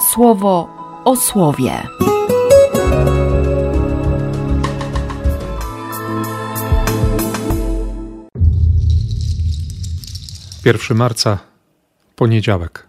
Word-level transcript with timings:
słowo 0.00 0.68
o 1.04 1.16
słowie. 1.16 1.82
1 10.64 10.96
marca, 10.96 11.38
poniedziałek. 12.16 12.88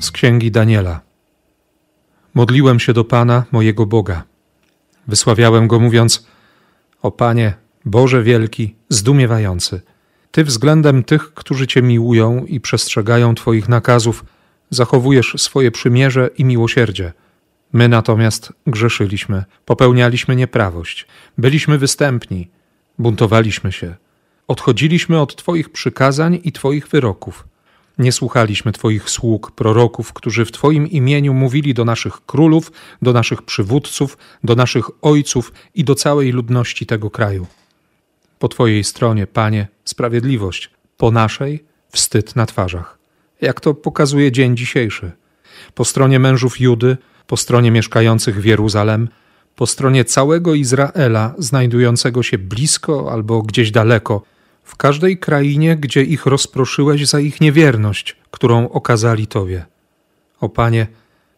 Z 0.00 0.10
księgi 0.10 0.50
Daniela. 0.50 1.00
Modliłem 2.34 2.80
się 2.80 2.92
do 2.92 3.04
Pana, 3.04 3.44
mojego 3.52 3.86
Boga. 3.86 4.24
Wysławiałem 5.08 5.68
go, 5.68 5.80
mówiąc: 5.80 6.26
O 7.02 7.10
Panie, 7.10 7.54
Boże 7.84 8.22
wielki, 8.22 8.74
zdumiewający, 8.88 9.80
Ty 10.32 10.44
względem 10.44 11.04
tych, 11.04 11.34
którzy 11.34 11.66
Cię 11.66 11.82
miłują 11.82 12.44
i 12.44 12.60
przestrzegają 12.60 13.34
Twoich 13.34 13.68
nakazów, 13.68 14.24
zachowujesz 14.70 15.34
swoje 15.36 15.70
przymierze 15.70 16.30
i 16.38 16.44
miłosierdzie. 16.44 17.12
My 17.72 17.88
natomiast 17.88 18.52
grzeszyliśmy, 18.66 19.44
popełnialiśmy 19.64 20.36
nieprawość, 20.36 21.06
byliśmy 21.38 21.78
występni 21.78 22.48
Buntowaliśmy 22.98 23.72
się, 23.72 23.94
odchodziliśmy 24.48 25.20
od 25.20 25.36
Twoich 25.36 25.70
przykazań 25.70 26.40
i 26.44 26.52
Twoich 26.52 26.88
wyroków. 26.88 27.44
Nie 27.98 28.12
słuchaliśmy 28.12 28.72
Twoich 28.72 29.10
sług, 29.10 29.50
proroków, 29.50 30.12
którzy 30.12 30.44
w 30.44 30.52
Twoim 30.52 30.86
imieniu 30.86 31.34
mówili 31.34 31.74
do 31.74 31.84
naszych 31.84 32.26
królów, 32.26 32.72
do 33.02 33.12
naszych 33.12 33.42
przywódców, 33.42 34.18
do 34.44 34.54
naszych 34.54 34.84
ojców 35.02 35.52
i 35.74 35.84
do 35.84 35.94
całej 35.94 36.32
ludności 36.32 36.86
tego 36.86 37.10
kraju. 37.10 37.46
Po 38.42 38.48
Twojej 38.48 38.84
stronie, 38.84 39.26
Panie, 39.26 39.68
sprawiedliwość, 39.84 40.70
po 40.96 41.10
naszej 41.10 41.64
wstyd 41.88 42.36
na 42.36 42.46
twarzach. 42.46 42.98
Jak 43.40 43.60
to 43.60 43.74
pokazuje 43.74 44.32
dzień 44.32 44.56
dzisiejszy. 44.56 45.12
Po 45.74 45.84
stronie 45.84 46.18
mężów 46.18 46.60
Judy, 46.60 46.96
po 47.26 47.36
stronie 47.36 47.70
mieszkających 47.70 48.40
w 48.40 48.44
Jeruzalem, 48.44 49.08
po 49.56 49.66
stronie 49.66 50.04
całego 50.04 50.54
Izraela, 50.54 51.34
znajdującego 51.38 52.22
się 52.22 52.38
blisko 52.38 53.12
albo 53.12 53.42
gdzieś 53.42 53.70
daleko, 53.70 54.22
w 54.64 54.76
każdej 54.76 55.18
krainie, 55.18 55.76
gdzie 55.76 56.02
ich 56.02 56.26
rozproszyłeś 56.26 57.06
za 57.06 57.20
ich 57.20 57.40
niewierność, 57.40 58.16
którą 58.30 58.68
okazali 58.68 59.26
Tobie. 59.26 59.64
O 60.40 60.48
Panie, 60.48 60.86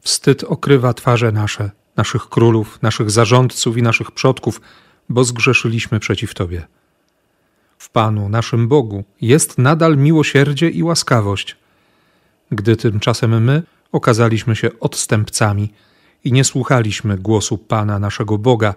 wstyd 0.00 0.44
okrywa 0.44 0.94
twarze 0.94 1.32
nasze, 1.32 1.70
naszych 1.96 2.28
królów, 2.28 2.78
naszych 2.82 3.10
zarządców 3.10 3.76
i 3.76 3.82
naszych 3.82 4.10
przodków, 4.10 4.60
bo 5.08 5.24
zgrzeszyliśmy 5.24 6.00
przeciw 6.00 6.34
Tobie. 6.34 6.66
W 7.84 7.90
Panu, 7.90 8.28
naszym 8.28 8.68
Bogu, 8.68 9.04
jest 9.20 9.58
nadal 9.58 9.96
miłosierdzie 9.96 10.70
i 10.70 10.82
łaskawość. 10.82 11.56
Gdy 12.50 12.76
tymczasem 12.76 13.44
my 13.44 13.62
okazaliśmy 13.92 14.56
się 14.56 14.70
odstępcami, 14.80 15.72
i 16.24 16.32
nie 16.32 16.44
słuchaliśmy 16.44 17.18
głosu 17.18 17.58
Pana 17.58 17.98
naszego 17.98 18.38
Boga, 18.38 18.74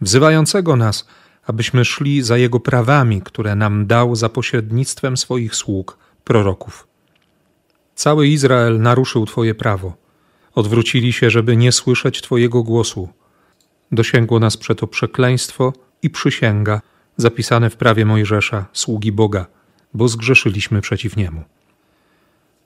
wzywającego 0.00 0.76
nas, 0.76 1.06
abyśmy 1.46 1.84
szli 1.84 2.22
za 2.22 2.38
Jego 2.38 2.60
prawami, 2.60 3.22
które 3.22 3.54
nam 3.54 3.86
dał 3.86 4.16
za 4.16 4.28
pośrednictwem 4.28 5.16
swoich 5.16 5.54
sług, 5.54 5.98
proroków. 6.24 6.86
Cały 7.94 8.28
Izrael 8.28 8.80
naruszył 8.80 9.26
Twoje 9.26 9.54
prawo. 9.54 9.96
Odwrócili 10.54 11.12
się, 11.12 11.30
żeby 11.30 11.56
nie 11.56 11.72
słyszeć 11.72 12.22
Twojego 12.22 12.62
głosu. 12.62 13.08
Dosięgło 13.92 14.40
nas 14.40 14.56
przeto 14.56 14.86
przekleństwo 14.86 15.72
i 16.02 16.10
przysięga 16.10 16.80
zapisane 17.18 17.70
w 17.70 17.76
prawie 17.76 18.04
Mojżesza, 18.06 18.66
sługi 18.72 19.12
Boga, 19.12 19.46
bo 19.94 20.08
zgrzeszyliśmy 20.08 20.80
przeciw 20.80 21.16
Niemu. 21.16 21.44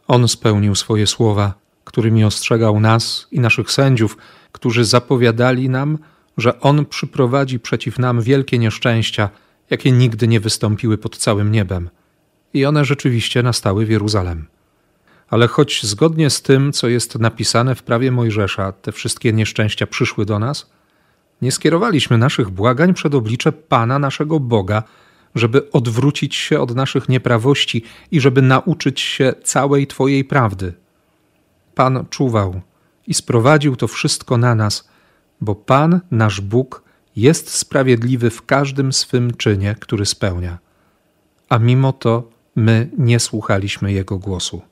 On 0.08 0.28
spełnił 0.28 0.74
swoje 0.74 1.06
słowa 1.06 1.62
którymi 1.84 2.24
ostrzegał 2.24 2.80
nas 2.80 3.26
i 3.30 3.40
naszych 3.40 3.72
sędziów, 3.72 4.16
którzy 4.52 4.84
zapowiadali 4.84 5.68
nam, 5.68 5.98
że 6.36 6.60
On 6.60 6.86
przyprowadzi 6.86 7.60
przeciw 7.60 7.98
nam 7.98 8.22
wielkie 8.22 8.58
nieszczęścia, 8.58 9.30
jakie 9.70 9.92
nigdy 9.92 10.28
nie 10.28 10.40
wystąpiły 10.40 10.98
pod 10.98 11.16
całym 11.16 11.52
niebem. 11.52 11.90
I 12.54 12.64
one 12.66 12.84
rzeczywiście 12.84 13.42
nastały 13.42 13.86
w 13.86 13.90
Jeruzalem. 13.90 14.46
Ale 15.30 15.48
choć 15.48 15.82
zgodnie 15.82 16.30
z 16.30 16.42
tym, 16.42 16.72
co 16.72 16.88
jest 16.88 17.18
napisane 17.18 17.74
w 17.74 17.82
prawie 17.82 18.12
Mojżesza, 18.12 18.72
te 18.72 18.92
wszystkie 18.92 19.32
nieszczęścia 19.32 19.86
przyszły 19.86 20.26
do 20.26 20.38
nas, 20.38 20.70
nie 21.42 21.52
skierowaliśmy 21.52 22.18
naszych 22.18 22.50
błagań 22.50 22.94
przed 22.94 23.14
oblicze 23.14 23.52
Pana 23.52 23.98
naszego 23.98 24.40
Boga, 24.40 24.82
żeby 25.34 25.70
odwrócić 25.70 26.34
się 26.34 26.60
od 26.60 26.74
naszych 26.74 27.08
nieprawości 27.08 27.84
i 28.10 28.20
żeby 28.20 28.42
nauczyć 28.42 29.00
się 29.00 29.32
całej 29.44 29.86
Twojej 29.86 30.24
prawdy. 30.24 30.72
Pan 31.74 32.04
czuwał 32.10 32.60
i 33.06 33.14
sprowadził 33.14 33.76
to 33.76 33.88
wszystko 33.88 34.38
na 34.38 34.54
nas, 34.54 34.88
bo 35.40 35.54
Pan, 35.54 36.00
nasz 36.10 36.40
Bóg, 36.40 36.82
jest 37.16 37.50
sprawiedliwy 37.50 38.30
w 38.30 38.46
każdym 38.46 38.92
swym 38.92 39.34
czynie, 39.34 39.76
który 39.80 40.06
spełnia. 40.06 40.58
A 41.48 41.58
mimo 41.58 41.92
to 41.92 42.30
my 42.56 42.90
nie 42.98 43.20
słuchaliśmy 43.20 43.92
Jego 43.92 44.18
głosu. 44.18 44.62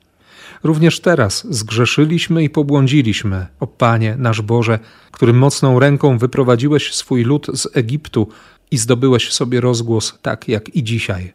Również 0.63 0.99
teraz 0.99 1.47
zgrzeszyliśmy 1.49 2.43
i 2.43 2.49
pobłądziliśmy, 2.49 3.47
o 3.59 3.67
Panie, 3.67 4.15
nasz 4.17 4.41
Boże, 4.41 4.79
który 5.11 5.33
mocną 5.33 5.79
ręką 5.79 6.17
wyprowadziłeś 6.17 6.93
swój 6.93 7.23
lud 7.23 7.47
z 7.53 7.67
Egiptu 7.77 8.27
i 8.71 8.77
zdobyłeś 8.77 9.33
sobie 9.33 9.61
rozgłos 9.61 10.19
tak 10.21 10.47
jak 10.47 10.75
i 10.75 10.83
dzisiaj. 10.83 11.33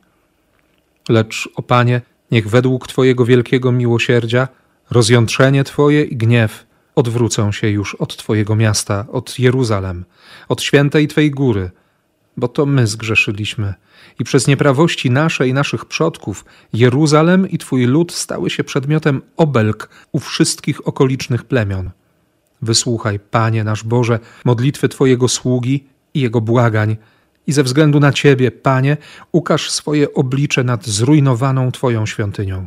Lecz, 1.09 1.49
o 1.57 1.63
Panie, 1.63 2.01
niech 2.31 2.49
według 2.49 2.89
Twojego 2.89 3.25
wielkiego 3.25 3.73
miłosierdzia 3.73 4.49
Rozjątrzenie 4.91 5.65
Twoje 5.65 6.03
i 6.03 6.17
gniew 6.17 6.67
odwrócą 6.95 7.53
się 7.53 7.69
już 7.69 7.95
od 7.95 8.17
Twojego 8.17 8.57
miasta, 8.57 9.07
od 9.13 9.39
Jeruzalem, 9.39 10.05
od 10.49 10.63
świętej 10.63 11.09
Twej 11.09 11.31
góry, 11.31 11.71
bo 12.37 12.49
to 12.49 12.67
my 12.67 12.87
zgrzeszyliśmy 12.87 13.75
i 14.21 14.25
przez 14.25 14.47
nieprawości 14.47 15.11
nasze 15.11 15.49
i 15.49 15.55
naszych 15.55 15.85
przodków 15.85 16.45
Jeruzalem 16.73 17.51
i 17.51 17.59
Twój 17.59 17.87
lud 17.87 18.13
stały 18.13 18.51
się 18.51 18.65
przedmiotem 18.65 19.23
obelg 19.37 19.89
u 20.13 20.19
wszystkich 20.19 20.89
okolicznych 20.89 21.45
plemion. 21.45 21.91
Wysłuchaj, 22.63 23.19
Panie 23.19 23.65
nasz 23.65 23.85
Boże, 23.85 24.19
modlitwy 24.45 24.89
Twojego 24.89 25.29
sługi 25.29 25.85
i 26.15 26.21
jego 26.21 26.41
błagań, 26.41 26.97
i 27.47 27.53
ze 27.53 27.63
względu 27.63 28.01
na 28.01 28.13
Ciebie, 28.13 28.51
Panie, 28.51 28.97
ukaż 29.33 29.71
swoje 29.71 30.15
oblicze 30.15 30.65
nad 30.65 30.87
zrujnowaną 30.87 31.73
Twoją 31.73 32.07
świątynią. 32.07 32.67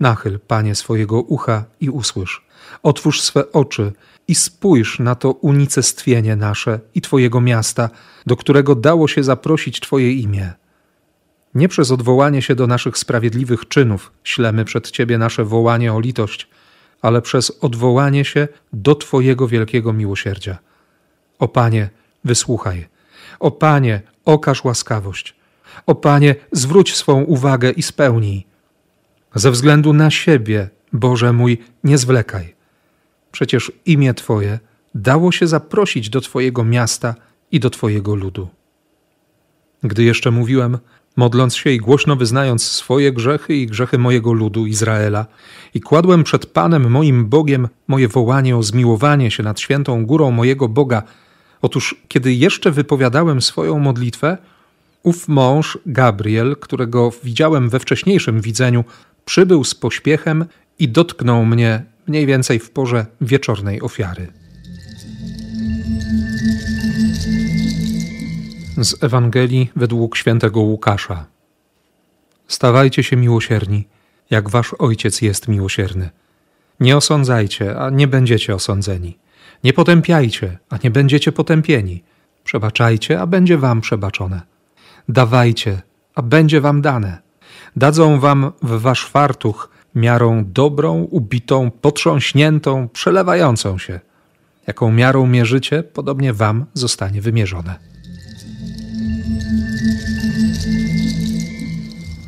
Nachyl, 0.00 0.40
Panie, 0.40 0.74
swojego 0.74 1.20
ucha 1.20 1.64
i 1.80 1.90
usłysz. 1.90 2.45
Otwórz 2.82 3.20
swe 3.20 3.52
oczy 3.52 3.92
i 4.28 4.34
spójrz 4.34 4.98
na 4.98 5.14
to 5.14 5.30
unicestwienie 5.30 6.36
nasze 6.36 6.80
i 6.94 7.00
Twojego 7.00 7.40
miasta, 7.40 7.90
do 8.26 8.36
którego 8.36 8.74
dało 8.74 9.08
się 9.08 9.22
zaprosić 9.22 9.80
Twoje 9.80 10.12
imię. 10.12 10.52
Nie 11.54 11.68
przez 11.68 11.90
odwołanie 11.90 12.42
się 12.42 12.54
do 12.54 12.66
naszych 12.66 12.98
sprawiedliwych 12.98 13.68
czynów 13.68 14.12
ślemy 14.24 14.64
przed 14.64 14.90
Ciebie 14.90 15.18
nasze 15.18 15.44
wołanie 15.44 15.92
o 15.92 16.00
litość, 16.00 16.48
ale 17.02 17.22
przez 17.22 17.52
odwołanie 17.60 18.24
się 18.24 18.48
do 18.72 18.94
Twojego 18.94 19.48
wielkiego 19.48 19.92
miłosierdzia. 19.92 20.58
O 21.38 21.48
Panie, 21.48 21.90
wysłuchaj. 22.24 22.88
O 23.40 23.50
Panie, 23.50 24.02
okaż 24.24 24.64
łaskawość. 24.64 25.34
O 25.86 25.94
Panie, 25.94 26.34
zwróć 26.52 26.96
swą 26.96 27.22
uwagę 27.22 27.70
i 27.70 27.82
spełnij. 27.82 28.46
Ze 29.34 29.50
względu 29.50 29.92
na 29.92 30.10
siebie, 30.10 30.68
Boże 30.92 31.32
mój, 31.32 31.58
nie 31.84 31.98
zwlekaj. 31.98 32.55
Przecież 33.36 33.72
imię 33.86 34.14
Twoje 34.14 34.58
dało 34.94 35.32
się 35.32 35.46
zaprosić 35.46 36.10
do 36.10 36.20
Twojego 36.20 36.64
miasta 36.64 37.14
i 37.52 37.60
do 37.60 37.70
Twojego 37.70 38.14
ludu. 38.14 38.48
Gdy 39.82 40.04
jeszcze 40.04 40.30
mówiłem, 40.30 40.78
modląc 41.16 41.56
się 41.56 41.70
i 41.70 41.78
głośno 41.78 42.16
wyznając 42.16 42.62
swoje 42.62 43.12
grzechy 43.12 43.54
i 43.56 43.66
grzechy 43.66 43.98
mojego 43.98 44.32
ludu 44.32 44.66
Izraela, 44.66 45.26
i 45.74 45.80
kładłem 45.80 46.24
przed 46.24 46.46
Panem 46.46 46.90
moim 46.90 47.28
Bogiem 47.28 47.68
moje 47.88 48.08
wołanie 48.08 48.56
o 48.56 48.62
zmiłowanie 48.62 49.30
się 49.30 49.42
nad 49.42 49.60
świętą 49.60 50.06
górą 50.06 50.30
mojego 50.30 50.68
Boga, 50.68 51.02
otóż 51.62 51.94
kiedy 52.08 52.34
jeszcze 52.34 52.70
wypowiadałem 52.70 53.42
swoją 53.42 53.78
modlitwę, 53.78 54.38
ów 55.02 55.28
mąż, 55.28 55.78
Gabriel, 55.86 56.56
którego 56.56 57.12
widziałem 57.24 57.68
we 57.68 57.78
wcześniejszym 57.78 58.40
widzeniu, 58.40 58.84
przybył 59.24 59.64
z 59.64 59.74
pośpiechem 59.74 60.44
i 60.78 60.88
dotknął 60.88 61.44
mnie 61.46 61.95
mniej 62.08 62.26
więcej 62.26 62.58
w 62.58 62.70
porze 62.70 63.06
wieczornej 63.20 63.82
ofiary. 63.82 64.32
Z 68.76 69.04
Ewangelii 69.04 69.70
według 69.76 70.16
świętego 70.16 70.60
Łukasza. 70.60 71.26
Stawajcie 72.48 73.02
się 73.02 73.16
miłosierni, 73.16 73.88
jak 74.30 74.48
wasz 74.50 74.74
ojciec 74.78 75.22
jest 75.22 75.48
miłosierny. 75.48 76.10
Nie 76.80 76.96
osądzajcie, 76.96 77.78
a 77.78 77.90
nie 77.90 78.08
będziecie 78.08 78.54
osądzeni. 78.54 79.18
Nie 79.64 79.72
potępiajcie, 79.72 80.58
a 80.70 80.78
nie 80.84 80.90
będziecie 80.90 81.32
potępieni. 81.32 82.02
Przebaczajcie, 82.44 83.20
a 83.20 83.26
będzie 83.26 83.58
wam 83.58 83.80
przebaczone. 83.80 84.40
Dawajcie, 85.08 85.82
a 86.14 86.22
będzie 86.22 86.60
wam 86.60 86.82
dane 86.82 87.26
dadzą 87.76 88.20
wam 88.20 88.52
w 88.62 88.80
wasz 88.80 89.06
fartuch 89.06 89.68
miarą 89.96 90.44
dobrą, 90.46 91.02
ubitą, 91.02 91.70
potrząśniętą, 91.70 92.88
przelewającą 92.88 93.78
się. 93.78 94.00
Jaką 94.66 94.92
miarą 94.92 95.26
mierzycie, 95.26 95.82
podobnie 95.82 96.32
wam 96.32 96.66
zostanie 96.74 97.20
wymierzone. 97.20 97.74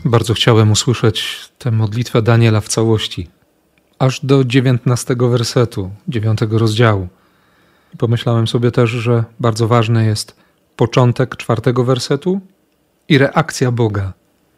Bardzo 0.05 0.35
chciałem 0.35 0.70
usłyszeć 0.70 1.49
tę 1.59 1.70
modlitwę 1.70 2.23
Daniela 2.23 2.61
w 2.61 2.69
całości, 2.69 3.29
aż 3.99 4.25
do 4.25 4.44
dziewiętnastego 4.44 5.29
wersetu, 5.29 5.91
dziewiątego 6.09 6.59
rozdziału. 6.59 7.09
Pomyślałem 7.99 8.47
sobie 8.47 8.71
też, 8.71 8.91
że 8.91 9.25
bardzo 9.41 9.69
ważny 9.69 10.06
jest 10.06 10.37
początek 10.76 11.37
czwartego 11.37 11.85
wersetu 11.85 12.41
i 13.09 13.19
reakcja 13.19 13.73
Boga, 13.73 14.12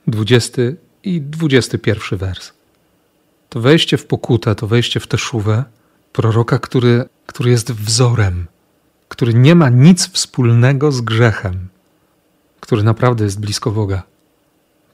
dwudziesty 0.06 0.76
i 1.04 1.20
dwudziesty 1.20 1.78
pierwszy 1.78 2.16
wers. 2.16 2.59
To 3.50 3.60
wejście 3.60 3.96
w 3.96 4.06
pokutę, 4.06 4.54
to 4.54 4.66
wejście 4.66 5.00
w 5.00 5.06
teszówę 5.06 5.64
proroka, 6.12 6.58
który, 6.58 7.04
który 7.26 7.50
jest 7.50 7.72
wzorem, 7.72 8.46
który 9.08 9.34
nie 9.34 9.54
ma 9.54 9.68
nic 9.68 10.08
wspólnego 10.08 10.92
z 10.92 11.00
grzechem, 11.00 11.68
który 12.60 12.82
naprawdę 12.82 13.24
jest 13.24 13.40
blisko 13.40 13.70
Boga. 13.70 14.02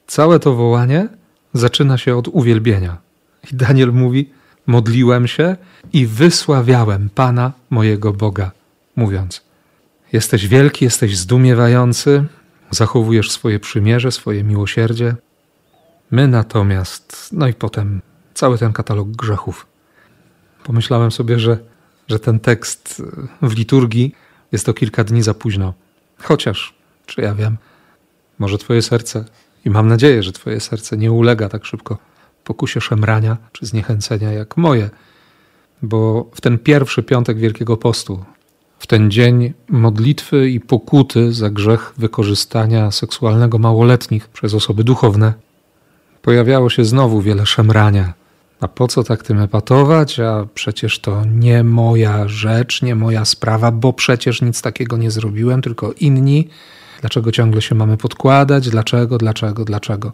Całe 0.07 0.39
to 0.39 0.53
wołanie 0.53 1.07
zaczyna 1.53 1.97
się 1.97 2.17
od 2.17 2.27
uwielbienia. 2.27 2.97
I 3.51 3.55
Daniel 3.55 3.93
mówi: 3.93 4.29
Modliłem 4.67 5.27
się 5.27 5.55
i 5.93 6.07
wysławiałem 6.07 7.09
Pana 7.09 7.51
mojego 7.69 8.13
Boga, 8.13 8.51
mówiąc: 8.95 9.41
Jesteś 10.13 10.47
wielki, 10.47 10.85
jesteś 10.85 11.17
zdumiewający, 11.17 12.25
zachowujesz 12.71 13.31
swoje 13.31 13.59
przymierze, 13.59 14.11
swoje 14.11 14.43
miłosierdzie. 14.43 15.15
My 16.11 16.27
natomiast, 16.27 17.29
no 17.31 17.47
i 17.47 17.53
potem 17.53 18.01
cały 18.37 18.57
ten 18.57 18.73
katalog 18.73 19.07
grzechów. 19.07 19.65
Pomyślałem 20.63 21.11
sobie, 21.11 21.39
że, 21.39 21.57
że 22.07 22.19
ten 22.19 22.39
tekst 22.39 23.03
w 23.41 23.53
liturgii 23.53 24.15
jest 24.51 24.65
to 24.65 24.73
kilka 24.73 25.03
dni 25.03 25.21
za 25.21 25.33
późno. 25.33 25.73
Chociaż, 26.17 26.73
czy 27.05 27.21
ja 27.21 27.35
wiem, 27.35 27.57
może 28.39 28.57
Twoje 28.57 28.81
serce, 28.81 29.25
i 29.65 29.69
mam 29.69 29.87
nadzieję, 29.87 30.23
że 30.23 30.31
Twoje 30.31 30.59
serce 30.59 30.97
nie 30.97 31.11
ulega 31.11 31.49
tak 31.49 31.65
szybko 31.65 31.97
pokusie 32.47 32.81
szemrania 32.81 33.37
czy 33.51 33.65
zniechęcenia 33.65 34.31
jak 34.31 34.57
moje, 34.57 34.89
bo 35.81 36.29
w 36.33 36.41
ten 36.41 36.59
pierwszy 36.59 37.03
piątek 37.03 37.37
Wielkiego 37.37 37.77
Postu, 37.77 38.25
w 38.79 38.87
ten 38.87 39.11
dzień 39.11 39.53
modlitwy 39.69 40.49
i 40.49 40.59
pokuty 40.59 41.33
za 41.33 41.49
grzech 41.49 41.93
wykorzystania 41.97 42.91
seksualnego 42.91 43.57
małoletnich 43.57 44.27
przez 44.27 44.53
osoby 44.53 44.83
duchowne, 44.83 45.33
pojawiało 46.21 46.69
się 46.69 46.85
znowu 46.85 47.21
wiele 47.21 47.45
szemrania. 47.45 48.13
A 48.59 48.67
po 48.67 48.87
co 48.87 49.03
tak 49.03 49.23
tym 49.23 49.41
epatować? 49.41 50.19
A 50.19 50.47
przecież 50.53 50.99
to 50.99 51.25
nie 51.25 51.63
moja 51.63 52.27
rzecz, 52.27 52.81
nie 52.81 52.95
moja 52.95 53.25
sprawa, 53.25 53.71
bo 53.71 53.93
przecież 53.93 54.41
nic 54.41 54.61
takiego 54.61 54.97
nie 54.97 55.11
zrobiłem, 55.11 55.61
tylko 55.61 55.91
inni. 55.91 56.47
Dlaczego 57.01 57.31
ciągle 57.31 57.61
się 57.61 57.75
mamy 57.75 57.97
podkładać? 57.97 58.69
Dlaczego, 58.69 59.17
dlaczego, 59.17 59.65
dlaczego? 59.65 60.11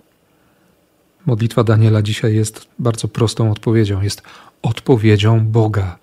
Modlitwa 1.25 1.63
Daniela 1.63 2.01
dzisiaj 2.01 2.35
jest 2.35 2.67
bardzo 2.79 3.07
prostą 3.07 3.51
odpowiedzią. 3.51 4.01
Jest 4.01 4.21
odpowiedzią 4.61 5.45
Boga. 5.45 5.97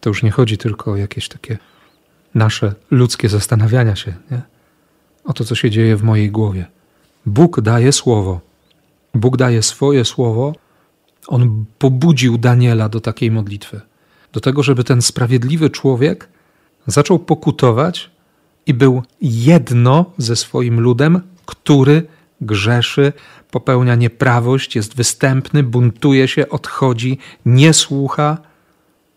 To 0.00 0.10
już 0.10 0.22
nie 0.22 0.30
chodzi 0.30 0.58
tylko 0.58 0.92
o 0.92 0.96
jakieś 0.96 1.28
takie 1.28 1.58
nasze 2.34 2.74
ludzkie 2.90 3.28
zastanawiania 3.28 3.96
się 3.96 4.14
nie? 4.30 4.42
o 5.24 5.32
to, 5.32 5.44
co 5.44 5.54
się 5.54 5.70
dzieje 5.70 5.96
w 5.96 6.02
mojej 6.02 6.30
głowie. 6.30 6.66
Bóg 7.26 7.60
daje 7.60 7.92
słowo. 7.92 8.40
Bóg 9.14 9.36
daje 9.36 9.62
swoje 9.62 10.04
słowo. 10.04 10.54
On 11.26 11.64
pobudził 11.78 12.38
Daniela 12.38 12.88
do 12.88 13.00
takiej 13.00 13.30
modlitwy. 13.30 13.80
Do 14.32 14.40
tego, 14.40 14.62
żeby 14.62 14.84
ten 14.84 15.02
sprawiedliwy 15.02 15.70
człowiek 15.70 16.28
zaczął 16.86 17.18
pokutować 17.18 18.10
i 18.66 18.74
był 18.74 19.02
jedno 19.20 20.12
ze 20.18 20.36
swoim 20.36 20.80
ludem, 20.80 21.20
który 21.46 22.06
grzeszy, 22.40 23.12
popełnia 23.50 23.94
nieprawość, 23.94 24.76
jest 24.76 24.96
występny, 24.96 25.62
buntuje 25.62 26.28
się, 26.28 26.48
odchodzi, 26.48 27.18
nie 27.46 27.72
słucha. 27.72 28.38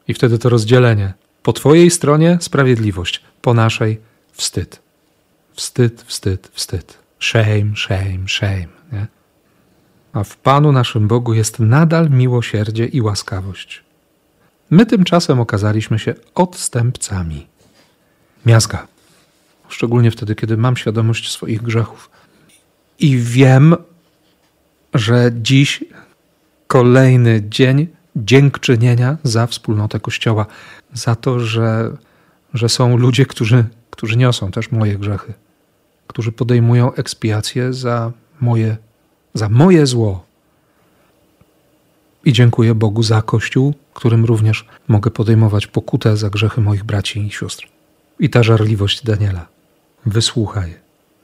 I 0.07 0.13
wtedy 0.13 0.39
to 0.39 0.49
rozdzielenie. 0.49 1.13
Po 1.43 1.53
Twojej 1.53 1.91
stronie 1.91 2.37
sprawiedliwość, 2.41 3.21
po 3.41 3.53
naszej 3.53 3.99
wstyd. 4.31 4.81
Wstyd, 5.53 6.01
wstyd, 6.01 6.49
wstyd. 6.53 6.97
Shame, 7.19 7.75
shame, 7.75 8.27
shame. 8.27 8.67
Nie? 8.91 9.07
A 10.15 10.23
w 10.23 10.37
Panu 10.37 10.71
naszym 10.71 11.07
Bogu 11.07 11.33
jest 11.33 11.59
nadal 11.59 12.09
miłosierdzie 12.09 12.85
i 12.85 13.01
łaskawość. 13.01 13.83
My 14.69 14.85
tymczasem 14.85 15.39
okazaliśmy 15.39 15.99
się 15.99 16.13
odstępcami. 16.35 17.47
Miazga. 18.45 18.87
Szczególnie 19.69 20.11
wtedy, 20.11 20.35
kiedy 20.35 20.57
mam 20.57 20.77
świadomość 20.77 21.31
swoich 21.31 21.61
grzechów. 21.61 22.09
I 22.99 23.17
wiem, 23.17 23.75
że 24.93 25.31
dziś 25.41 25.83
kolejny 26.67 27.41
dzień 27.49 27.87
dziękczynienia 28.15 29.17
za 29.23 29.47
wspólnotę 29.47 29.99
Kościoła, 29.99 30.45
za 30.93 31.15
to, 31.15 31.39
że, 31.39 31.97
że 32.53 32.69
są 32.69 32.97
ludzie, 32.97 33.25
którzy, 33.25 33.65
którzy 33.91 34.17
niosą 34.17 34.51
też 34.51 34.71
moje 34.71 34.95
grzechy, 34.95 35.33
którzy 36.07 36.31
podejmują 36.31 36.93
ekspiację 36.93 37.73
za 37.73 38.11
moje, 38.41 38.77
za 39.35 39.49
moje 39.49 39.85
zło. 39.85 40.25
I 42.25 42.33
dziękuję 42.33 42.75
Bogu 42.75 43.03
za 43.03 43.21
Kościół, 43.21 43.73
którym 43.93 44.25
również 44.25 44.65
mogę 44.87 45.11
podejmować 45.11 45.67
pokutę 45.67 46.17
za 46.17 46.29
grzechy 46.29 46.61
moich 46.61 46.83
braci 46.83 47.19
i 47.19 47.31
sióstr. 47.31 47.67
I 48.19 48.29
ta 48.29 48.43
żarliwość 48.43 49.03
Daniela. 49.03 49.47
Wysłuchaj 50.05 50.75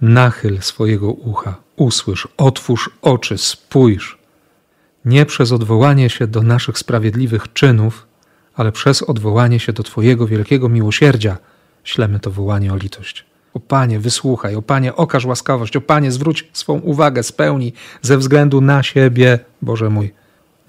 Nachyl 0.02 0.62
swojego 0.62 1.12
ucha, 1.12 1.56
usłysz, 1.76 2.28
otwórz 2.38 2.90
oczy, 3.02 3.38
spójrz. 3.38 4.18
Nie 5.06 5.26
przez 5.26 5.52
odwołanie 5.52 6.10
się 6.10 6.28
do 6.28 6.42
naszych 6.42 6.78
sprawiedliwych 6.78 7.54
czynów, 7.54 8.08
ale 8.56 8.72
przez 8.72 9.02
odwołanie 9.02 9.60
się 9.60 9.74
do 9.74 9.84
Twojego 9.84 10.28
wielkiego 10.28 10.70
miłosierdzia 10.70 11.38
ślemy 11.84 12.20
to 12.20 12.32
wołanie 12.32 12.74
o 12.74 12.76
litość. 12.76 13.26
O 13.54 13.60
Panie, 13.60 14.00
wysłuchaj, 14.00 14.56
o 14.56 14.62
Panie, 14.62 14.96
okaż 14.96 15.26
łaskawość, 15.26 15.76
o 15.76 15.82
Panie, 15.82 16.12
zwróć 16.12 16.50
swą 16.54 16.80
uwagę, 16.80 17.24
spełnij 17.24 17.74
ze 18.02 18.18
względu 18.18 18.62
na 18.62 18.84
siebie, 18.84 19.40
Boże 19.62 19.90
mój, 19.90 20.14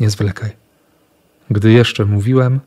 nie 0.01 0.11
zwlekaj. 0.11 0.51
Gdy 1.51 1.73
jeszcze 1.73 2.05
mówiłem, 2.05 2.61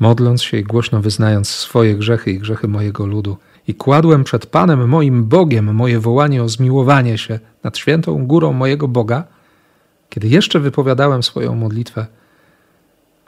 modląc 0.00 0.42
się 0.42 0.56
i 0.56 0.64
głośno 0.64 1.00
wyznając 1.00 1.48
swoje 1.48 1.94
grzechy 1.94 2.30
i 2.30 2.38
grzechy 2.38 2.68
mojego 2.68 3.06
ludu, 3.06 3.36
i 3.68 3.74
kładłem 3.74 4.24
przed 4.24 4.46
Panem 4.46 4.88
moim 4.88 5.24
Bogiem 5.24 5.74
moje 5.74 6.00
wołanie 6.00 6.42
o 6.42 6.48
zmiłowanie 6.48 7.18
się 7.18 7.40
nad 7.62 7.78
świętą 7.78 8.26
górą 8.26 8.52
mojego 8.52 8.88
Boga, 8.88 9.24
kiedy 10.08 10.28
jeszcze 10.28 10.60
wypowiadałem 10.60 11.22
swoją 11.22 11.54
modlitwę, 11.54 12.06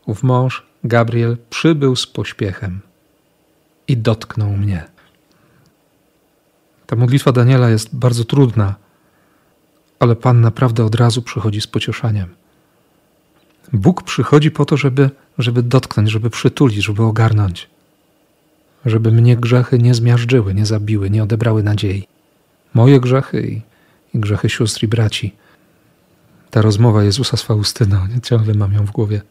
ów 0.06 0.22
mąż, 0.22 0.66
Gabriel, 0.84 1.36
przybył 1.50 1.96
z 1.96 2.06
pośpiechem 2.06 2.80
i 3.88 3.96
dotknął 3.96 4.50
mnie. 4.50 4.95
Ta 6.86 6.96
modlitwa 6.96 7.32
Daniela 7.32 7.70
jest 7.70 7.96
bardzo 7.96 8.24
trudna, 8.24 8.74
ale 9.98 10.16
Pan 10.16 10.40
naprawdę 10.40 10.84
od 10.84 10.94
razu 10.94 11.22
przychodzi 11.22 11.60
z 11.60 11.66
pocieszaniem. 11.66 12.28
Bóg 13.72 14.02
przychodzi 14.02 14.50
po 14.50 14.64
to, 14.64 14.76
żeby, 14.76 15.10
żeby 15.38 15.62
dotknąć, 15.62 16.10
żeby 16.10 16.30
przytulić, 16.30 16.84
żeby 16.84 17.02
ogarnąć 17.02 17.68
żeby 18.86 19.12
mnie 19.12 19.36
grzechy 19.36 19.78
nie 19.78 19.94
zmiażdżyły, 19.94 20.54
nie 20.54 20.66
zabiły, 20.66 21.10
nie 21.10 21.22
odebrały 21.22 21.62
nadziei. 21.62 22.08
Moje 22.74 23.00
grzechy 23.00 23.42
i, 23.42 23.62
i 24.16 24.20
grzechy 24.20 24.48
sióstr 24.48 24.84
i 24.84 24.88
braci. 24.88 25.34
Ta 26.50 26.62
rozmowa 26.62 27.04
Jezusa 27.04 27.36
z 27.36 27.42
Faustyną, 27.42 28.06
ciągle 28.22 28.54
mam 28.54 28.72
ją 28.72 28.86
w 28.86 28.90
głowie. 28.90 29.22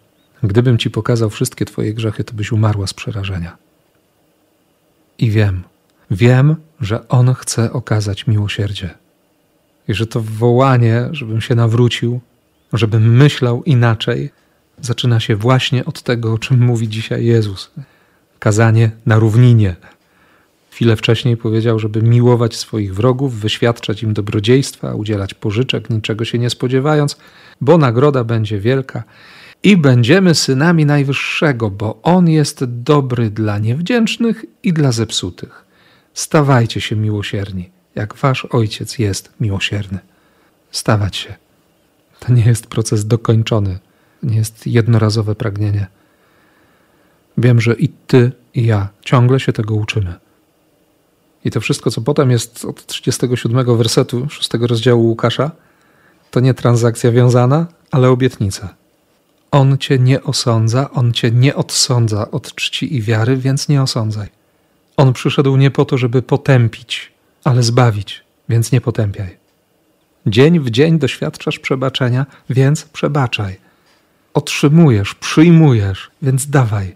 Gdybym 0.44 0.78
ci 0.78 0.90
pokazał 0.90 1.30
wszystkie 1.30 1.66
twoje 1.66 1.94
grzechy, 1.94 2.24
to 2.24 2.34
byś 2.34 2.52
umarła 2.52 2.88
z 2.88 2.94
przerażenia. 2.94 3.58
I 5.18 5.32
wiem, 5.32 5.64
wiem, 6.12 6.56
że 6.82 7.08
On 7.08 7.34
chce 7.34 7.74
okazać 7.74 8.28
miłosierdzie. 8.28 8.90
I 9.88 9.94
że 9.94 10.08
to 10.08 10.22
wołanie, 10.22 11.10
żebym 11.12 11.42
się 11.42 11.56
nawrócił, 11.56 12.20
żebym 12.74 13.18
myślał 13.18 13.64
inaczej, 13.64 14.32
zaczyna 14.82 15.20
się 15.20 15.36
właśnie 15.36 15.86
od 15.86 16.02
tego, 16.02 16.34
o 16.34 16.38
czym 16.38 16.66
mówi 16.66 16.90
dzisiaj 16.90 17.26
Jezus 17.26 17.72
kazanie 18.40 18.92
na 19.06 19.20
równinie. 19.20 19.76
Chwilę 20.72 20.96
wcześniej 20.96 21.38
powiedział, 21.38 21.80
żeby 21.80 22.02
miłować 22.02 22.56
swoich 22.56 22.96
wrogów, 22.96 23.40
wyświadczać 23.40 24.04
im 24.04 24.14
dobrodziejstwa, 24.14 24.96
udzielać 24.96 25.34
pożyczek, 25.34 25.90
niczego 25.90 26.26
się 26.26 26.40
nie 26.40 26.50
spodziewając, 26.50 27.18
bo 27.62 27.78
nagroda 27.78 28.24
będzie 28.24 28.60
wielka 28.60 29.04
i 29.64 29.78
będziemy 29.78 30.36
synami 30.36 30.86
Najwyższego, 30.86 31.70
bo 31.70 32.00
On 32.04 32.30
jest 32.30 32.64
dobry 32.64 33.30
dla 33.30 33.60
niewdzięcznych 33.60 34.46
i 34.64 34.74
dla 34.74 34.92
zepsutych. 34.92 35.65
Stawajcie 36.16 36.82
się 36.82 36.96
miłosierni, 36.96 37.70
jak 37.96 38.16
Wasz 38.16 38.46
Ojciec 38.46 39.00
jest 39.00 39.34
miłosierny. 39.40 40.00
Stawać 40.72 41.16
się. 41.16 41.36
To 42.20 42.34
nie 42.34 42.46
jest 42.46 42.68
proces 42.68 43.08
dokończony, 43.08 43.80
nie 44.24 44.38
jest 44.38 44.68
jednorazowe 44.68 45.36
pragnienie. 45.36 45.88
Wiem, 47.38 47.62
że 47.62 47.74
i 47.74 47.90
ty, 47.90 48.32
i 48.54 48.66
ja 48.66 48.90
ciągle 49.02 49.40
się 49.40 49.54
tego 49.54 49.76
uczymy. 49.76 50.14
I 51.46 51.52
to 51.52 51.62
wszystko, 51.62 51.92
co 51.92 52.02
potem 52.02 52.32
jest 52.32 52.66
od 52.66 52.86
37 52.86 53.78
wersetu 53.78 54.30
6 54.30 54.50
rozdziału 54.54 55.04
Łukasza, 55.08 55.52
to 56.32 56.40
nie 56.40 56.54
transakcja 56.54 57.12
wiązana, 57.12 57.68
ale 57.92 58.10
obietnica. 58.10 58.76
On 59.52 59.78
cię 59.78 60.00
nie 60.00 60.24
osądza, 60.24 60.92
on 60.92 61.14
cię 61.14 61.32
nie 61.32 61.56
odsądza 61.56 62.32
od 62.32 62.56
czci 62.56 62.96
i 62.96 63.02
wiary, 63.02 63.38
więc 63.38 63.70
nie 63.70 63.82
osądzaj. 63.82 64.35
On 64.98 65.14
przyszedł 65.14 65.58
nie 65.58 65.72
po 65.72 65.86
to, 65.86 65.98
żeby 65.98 66.22
potępić, 66.22 67.12
ale 67.44 67.64
zbawić, 67.64 68.24
więc 68.50 68.72
nie 68.72 68.82
potępiaj. 68.82 69.38
Dzień 70.28 70.60
w 70.60 70.70
dzień 70.70 71.00
doświadczasz 71.00 71.60
przebaczenia, 71.60 72.26
więc 72.50 72.84
przebaczaj. 72.84 73.58
Otrzymujesz, 74.34 75.16
przyjmujesz, 75.16 76.12
więc 76.22 76.50
dawaj, 76.50 76.96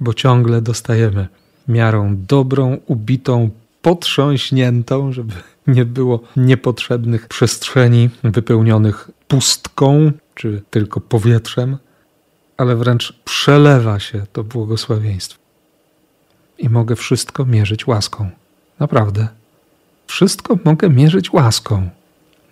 bo 0.00 0.14
ciągle 0.14 0.62
dostajemy 0.62 1.28
miarą 1.68 2.16
dobrą, 2.28 2.78
ubitą, 2.86 3.50
potrząśniętą, 3.82 5.12
żeby 5.12 5.34
nie 5.66 5.84
było 5.84 6.20
niepotrzebnych 6.36 7.28
przestrzeni 7.28 8.10
wypełnionych 8.24 9.10
pustką 9.28 10.12
czy 10.34 10.62
tylko 10.70 11.00
powietrzem, 11.00 11.78
ale 12.56 12.76
wręcz 12.76 13.12
przelewa 13.24 14.00
się 14.00 14.26
to 14.32 14.44
błogosławieństwo. 14.44 15.47
I 16.58 16.68
mogę 16.68 16.96
wszystko 16.96 17.44
mierzyć 17.44 17.86
łaską. 17.86 18.30
Naprawdę. 18.78 19.28
Wszystko 20.06 20.58
mogę 20.64 20.90
mierzyć 20.90 21.32
łaską, 21.32 21.90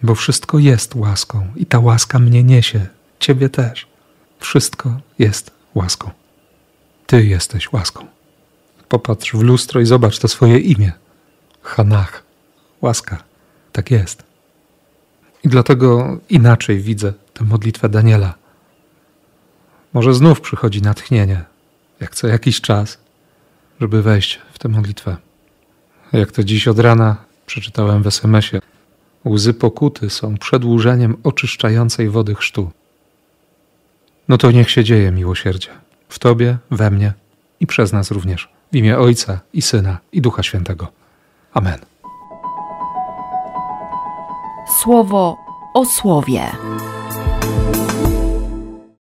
bo 0.02 0.14
wszystko 0.14 0.58
jest 0.58 0.94
łaską 0.94 1.46
i 1.56 1.66
ta 1.66 1.78
łaska 1.78 2.18
mnie 2.18 2.44
niesie, 2.44 2.86
ciebie 3.18 3.48
też. 3.48 3.86
Wszystko 4.38 5.00
jest 5.18 5.50
łaską. 5.74 6.10
Ty 7.06 7.26
jesteś 7.26 7.72
łaską. 7.72 8.06
Popatrz 8.88 9.32
w 9.32 9.40
lustro 9.40 9.80
i 9.80 9.86
zobacz 9.86 10.18
to 10.18 10.28
swoje 10.28 10.58
imię. 10.58 10.92
Hanach. 11.62 12.22
Łaska. 12.80 13.22
Tak 13.72 13.90
jest. 13.90 14.22
I 15.44 15.48
dlatego 15.48 16.18
inaczej 16.28 16.80
widzę 16.80 17.12
tę 17.34 17.44
modlitwę 17.44 17.88
Daniela. 17.88 18.34
Może 19.92 20.14
znów 20.14 20.40
przychodzi 20.40 20.82
natchnienie, 20.82 21.44
jak 22.00 22.14
co 22.14 22.26
jakiś 22.26 22.60
czas, 22.60 22.98
żeby 23.80 24.02
wejść 24.02 24.40
w 24.52 24.58
tę 24.58 24.68
modlitwę. 24.68 25.16
Jak 26.12 26.32
to 26.32 26.44
dziś 26.44 26.68
od 26.68 26.78
rana 26.78 27.16
przeczytałem 27.46 28.02
w 28.02 28.06
SMS-ie. 28.06 28.62
Łzy 29.24 29.54
pokuty 29.54 30.10
są 30.10 30.36
przedłużeniem 30.36 31.16
oczyszczającej 31.24 32.08
wody 32.08 32.34
chrztu. 32.34 32.70
No 34.28 34.38
to 34.38 34.50
niech 34.50 34.70
się 34.70 34.84
dzieje 34.84 35.10
miłosierdzie. 35.10 35.68
W 36.08 36.18
Tobie, 36.18 36.58
we 36.70 36.90
mnie 36.90 37.12
i 37.60 37.66
przez 37.66 37.92
nas 37.92 38.10
również. 38.10 38.48
W 38.72 38.76
imię 38.76 38.98
Ojca 38.98 39.40
i 39.52 39.62
Syna 39.62 39.98
i 40.12 40.20
Ducha 40.20 40.42
Świętego. 40.42 40.88
Amen. 41.52 41.78
Słowo 44.82 45.36
o 45.74 45.84
słowie. 45.84 46.50